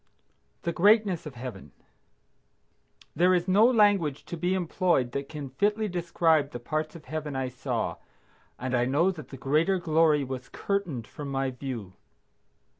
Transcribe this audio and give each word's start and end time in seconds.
THE 0.63 0.73
GREATNESS 0.73 1.27
OF 1.27 1.35
HEAVEN. 1.35 1.73
There 3.15 3.35
is 3.35 3.47
no 3.47 3.65
language 3.67 4.25
to 4.25 4.35
be 4.35 4.55
employed 4.55 5.11
that 5.11 5.29
can 5.29 5.51
fitly 5.51 5.87
describe 5.87 6.49
the 6.49 6.59
parts 6.59 6.95
of 6.95 7.05
Heaven 7.05 7.35
I 7.35 7.49
saw, 7.49 7.97
and 8.57 8.73
I 8.73 8.85
know 8.85 9.11
that 9.11 9.27
the 9.27 9.37
greater 9.37 9.77
glory 9.77 10.23
was 10.23 10.49
curtained 10.49 11.05
from 11.05 11.29
my 11.29 11.51
view. 11.51 11.93